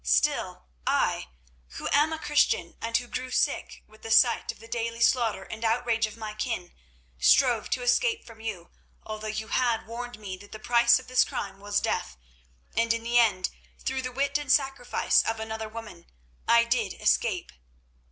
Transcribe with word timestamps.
Still 0.03 0.65
I, 0.87 1.27
who 1.73 1.87
am 1.91 2.11
a 2.11 2.17
Christian, 2.17 2.75
and 2.81 2.97
who 2.97 3.05
grew 3.05 3.29
sick 3.29 3.83
with 3.85 4.01
the 4.01 4.09
sight 4.09 4.51
of 4.51 4.57
the 4.57 4.67
daily 4.67 4.99
slaughter 4.99 5.43
and 5.43 5.63
outrage 5.63 6.07
of 6.07 6.17
my 6.17 6.33
kin, 6.33 6.73
strove 7.19 7.69
to 7.69 7.83
escape 7.83 8.25
from 8.25 8.39
you, 8.39 8.71
although 9.03 9.27
you 9.27 9.49
had 9.49 9.85
warned 9.85 10.17
me 10.17 10.37
that 10.37 10.53
the 10.53 10.57
price 10.57 10.97
of 10.97 11.07
this 11.07 11.23
crime 11.23 11.59
was 11.59 11.79
death; 11.79 12.17
and 12.75 12.95
in 12.95 13.03
the 13.03 13.19
end, 13.19 13.51
through 13.77 14.01
the 14.01 14.11
wit 14.11 14.39
and 14.39 14.51
sacrifice 14.51 15.21
of 15.21 15.39
another 15.39 15.69
woman, 15.69 16.07
I 16.47 16.63
did 16.63 16.95
escape. 16.99 17.51